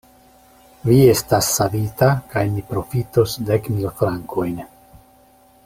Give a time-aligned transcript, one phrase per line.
[0.89, 4.59] Vi estas savita kaj mi profitos dek mil frankojn.